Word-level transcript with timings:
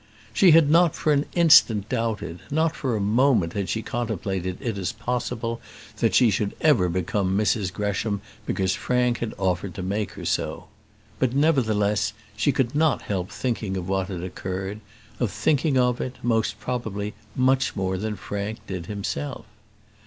She 0.33 0.49
had 0.49 0.67
not 0.67 0.95
for 0.95 1.13
an 1.13 1.27
instant 1.35 1.87
doubted; 1.87 2.39
not 2.49 2.75
for 2.75 2.95
a 2.95 2.99
moment 2.99 3.53
had 3.53 3.69
she 3.69 3.83
contemplated 3.83 4.57
it 4.59 4.75
as 4.79 4.91
possible 4.91 5.61
that 5.97 6.15
she 6.15 6.31
should 6.31 6.55
ever 6.59 6.89
become 6.89 7.37
Mrs 7.37 7.71
Gresham 7.71 8.19
because 8.47 8.73
Frank 8.73 9.19
had 9.19 9.35
offered 9.37 9.75
to 9.75 9.83
make 9.83 10.13
her 10.13 10.25
so; 10.25 10.65
but, 11.19 11.35
nevertheless, 11.35 12.13
she 12.35 12.51
could 12.51 12.73
not 12.73 13.03
help 13.03 13.29
thinking 13.31 13.77
of 13.77 13.87
what 13.87 14.07
had 14.07 14.23
occurred 14.23 14.79
of 15.19 15.29
thinking 15.29 15.77
of 15.77 16.01
it, 16.01 16.15
most 16.23 16.59
probably 16.59 17.13
much 17.35 17.75
more 17.75 17.95
than 17.95 18.15
Frank 18.15 18.57
did 18.65 18.87
himself. 18.87 19.45